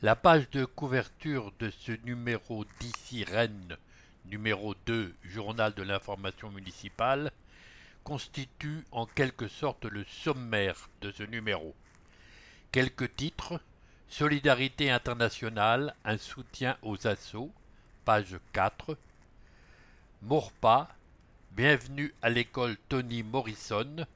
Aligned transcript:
La 0.00 0.14
page 0.14 0.48
de 0.50 0.64
couverture 0.64 1.50
de 1.58 1.70
ce 1.70 1.90
numéro 2.04 2.64
d'ici 2.78 3.24
Rennes, 3.24 3.76
numéro 4.26 4.76
2, 4.86 5.12
Journal 5.24 5.74
de 5.74 5.82
l'information 5.82 6.52
municipale, 6.52 7.32
constitue 8.04 8.84
en 8.92 9.06
quelque 9.06 9.48
sorte 9.48 9.86
le 9.86 10.04
sommaire 10.04 10.88
de 11.00 11.10
ce 11.10 11.24
numéro. 11.24 11.74
Quelques 12.70 13.16
titres 13.16 13.60
Solidarité 14.08 14.88
internationale, 14.88 15.96
un 16.04 16.16
soutien 16.16 16.76
aux 16.82 17.08
assauts, 17.08 17.50
page 18.04 18.36
4. 18.52 18.96
Morpa, 20.22 20.94
bienvenue 21.56 22.14
à 22.22 22.30
l'école 22.30 22.76
Tony 22.88 23.24
Morrison. 23.24 24.06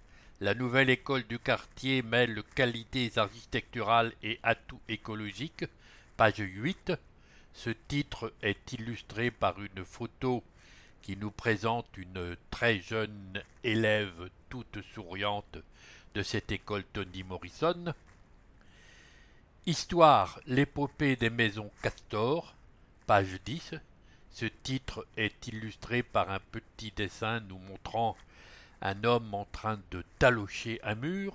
La 0.41 0.55
nouvelle 0.55 0.91
école 0.91 1.25
du 1.25 1.39
quartier 1.39 2.03
mêle 2.03 2.43
qualités 2.55 3.13
architecturales 3.17 4.13
et 4.23 4.41
atouts 4.43 4.81
écologiques. 4.89 5.65
Page 6.17 6.39
8. 6.39 6.93
Ce 7.55 7.71
titre 7.71 8.33
est 8.43 8.73
illustré 8.73 9.31
par 9.31 9.61
une 9.61 9.85
photo 9.85 10.43
qui 11.01 11.17
nous 11.17 11.31
présente 11.31 11.87
une 11.97 12.37
très 12.51 12.81
jeune 12.81 13.43
élève 13.63 14.31
toute 14.49 14.83
souriante 14.95 15.59
de 16.15 16.23
cette 16.23 16.51
école 16.51 16.85
Tony 16.93 17.23
Morrison. 17.23 17.95
Histoire, 19.67 20.41
l'épopée 20.47 21.15
des 21.15 21.31
maisons 21.31 21.71
Castor, 21.83 22.57
page 23.07 23.41
10. 23.45 23.75
Ce 24.31 24.47
titre 24.47 25.07
est 25.17 25.47
illustré 25.47 26.03
par 26.03 26.31
un 26.31 26.41
petit 26.51 26.93
dessin 26.97 27.41
nous 27.41 27.59
montrant 27.59 28.17
un 28.83 29.05
homme 29.05 29.33
en 29.33 29.47
train 29.47 29.81
de 29.91 30.05
talocher 30.19 30.81
un 30.83 30.97
mur. 30.97 31.35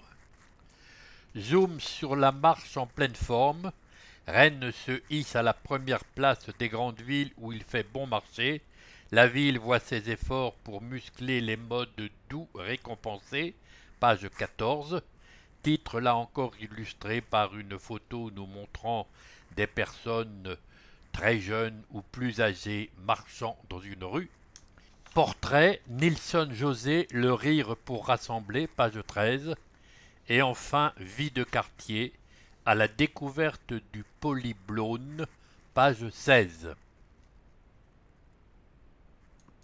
Zoom 1.37 1.79
sur 1.79 2.15
la 2.15 2.31
marche 2.31 2.77
en 2.77 2.87
pleine 2.87 3.15
forme. 3.15 3.71
Rennes 4.27 4.71
se 4.71 5.01
hisse 5.09 5.35
à 5.35 5.41
la 5.41 5.53
première 5.53 6.03
place 6.03 6.49
des 6.59 6.67
grandes 6.69 7.01
villes 7.01 7.31
où 7.37 7.53
il 7.53 7.63
fait 7.63 7.87
bon 7.91 8.05
marché. 8.05 8.61
La 9.11 9.27
ville 9.27 9.57
voit 9.57 9.79
ses 9.79 10.09
efforts 10.09 10.55
pour 10.55 10.81
muscler 10.81 11.39
les 11.39 11.55
modes 11.55 12.09
doux 12.29 12.49
récompensés. 12.53 13.55
Page 13.99 14.27
14. 14.37 15.01
Titre 15.63 16.01
là 16.01 16.15
encore 16.15 16.53
illustré 16.59 17.21
par 17.21 17.57
une 17.57 17.79
photo 17.79 18.29
nous 18.31 18.45
montrant 18.45 19.07
des 19.55 19.67
personnes 19.67 20.57
très 21.13 21.39
jeunes 21.39 21.81
ou 21.91 22.01
plus 22.01 22.41
âgées 22.41 22.91
marchant 23.05 23.57
dans 23.69 23.79
une 23.79 24.03
rue. 24.03 24.29
Portrait 25.17 25.81
Nilsson 25.89 26.49
José, 26.51 27.07
Le 27.11 27.33
rire 27.33 27.75
pour 27.85 28.05
rassembler, 28.05 28.67
page 28.67 28.99
13. 29.07 29.55
Et 30.29 30.43
enfin, 30.43 30.93
Vie 30.97 31.31
de 31.31 31.43
quartier, 31.43 32.13
à 32.67 32.75
la 32.75 32.87
découverte 32.87 33.73
du 33.93 34.05
polyblone, 34.19 35.25
page 35.73 36.07
16. 36.07 36.75